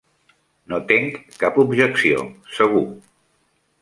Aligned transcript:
No 0.71 0.79
tenc 0.91 1.19
cap 1.43 1.59
objecció, 1.65 2.25
segur. 2.57 2.87